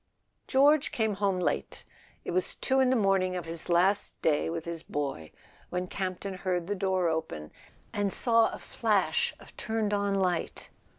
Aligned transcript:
George 0.47 0.91
came 0.91 1.13
home 1.17 1.39
late. 1.39 1.85
It 2.25 2.31
was 2.31 2.55
two 2.55 2.79
in 2.79 2.89
the 2.89 2.95
morning 2.95 3.35
of 3.35 3.45
his 3.45 3.69
last 3.69 4.19
day 4.23 4.49
with 4.49 4.65
his 4.65 4.81
boy 4.81 5.31
when 5.69 5.85
Campton 5.85 6.33
heard 6.33 6.65
the 6.65 6.73
door 6.73 7.07
open, 7.07 7.51
and 7.93 8.11
saw 8.11 8.49
a 8.49 8.57
flash 8.57 9.35
of 9.39 9.55
turned 9.57 9.93
on 9.93 10.15
light. 10.15 10.71